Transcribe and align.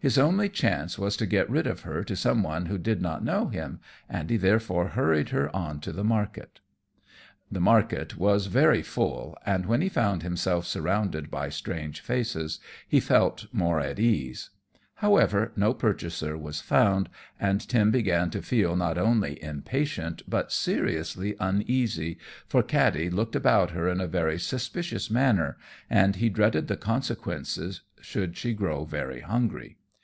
His 0.00 0.16
only 0.16 0.48
chance 0.48 0.96
was 0.96 1.16
to 1.16 1.26
get 1.26 1.50
rid 1.50 1.66
of 1.66 1.80
her 1.80 2.04
to 2.04 2.14
some 2.14 2.44
one 2.44 2.66
who 2.66 2.78
did 2.78 3.02
not 3.02 3.24
know 3.24 3.48
him, 3.48 3.80
and 4.08 4.30
he 4.30 4.36
therefore 4.36 4.90
hurried 4.90 5.30
her 5.30 5.50
on 5.54 5.80
to 5.80 5.90
the 5.92 6.04
market. 6.04 6.60
The 7.50 7.58
market 7.58 8.16
was 8.16 8.46
very 8.46 8.80
full, 8.80 9.36
and, 9.44 9.66
when 9.66 9.80
he 9.80 9.88
found 9.88 10.22
himself 10.22 10.68
surrounded 10.68 11.32
by 11.32 11.48
strange 11.48 12.00
faces, 12.00 12.60
he 12.86 13.00
felt 13.00 13.46
more 13.52 13.80
at 13.80 13.98
ease; 13.98 14.50
however, 14.98 15.50
no 15.56 15.74
purchaser 15.74 16.38
was 16.38 16.60
found, 16.60 17.08
and 17.40 17.66
Tim 17.68 17.90
began 17.90 18.30
to 18.30 18.40
feel 18.40 18.76
not 18.76 18.98
only 18.98 19.42
impatient, 19.42 20.22
but 20.30 20.52
seriously 20.52 21.34
uneasy, 21.40 22.18
for 22.46 22.62
Katty 22.62 23.10
looked 23.10 23.34
about 23.34 23.72
her 23.72 23.88
in 23.88 24.00
a 24.00 24.06
very 24.06 24.38
suspicious 24.38 25.10
manner, 25.10 25.56
and 25.90 26.14
he 26.14 26.28
dreaded 26.28 26.68
the 26.68 26.76
consequences 26.76 27.80
should 28.00 28.36
she 28.36 28.54
grow 28.54 28.84
very 28.84 29.22
hungry. 29.22 29.74